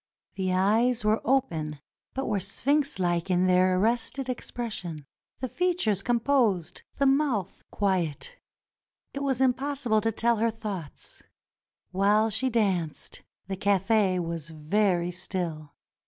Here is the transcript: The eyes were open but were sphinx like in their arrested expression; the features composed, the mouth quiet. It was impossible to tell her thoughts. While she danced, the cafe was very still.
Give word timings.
The 0.33 0.51
eyes 0.51 1.05
were 1.05 1.21
open 1.23 1.79
but 2.15 2.25
were 2.25 2.39
sphinx 2.39 2.97
like 2.97 3.29
in 3.29 3.45
their 3.45 3.77
arrested 3.77 4.29
expression; 4.29 5.05
the 5.41 5.47
features 5.47 6.01
composed, 6.01 6.81
the 6.97 7.05
mouth 7.05 7.63
quiet. 7.69 8.37
It 9.13 9.21
was 9.21 9.39
impossible 9.39 10.01
to 10.01 10.11
tell 10.11 10.37
her 10.37 10.49
thoughts. 10.49 11.21
While 11.91 12.31
she 12.31 12.49
danced, 12.49 13.21
the 13.47 13.55
cafe 13.55 14.17
was 14.17 14.49
very 14.49 15.11
still. 15.11 15.75